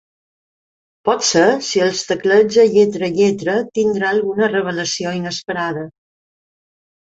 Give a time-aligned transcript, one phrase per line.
[1.09, 5.89] Potser si els tecleja lletra a lletra tindrà alguna revelació inesperada.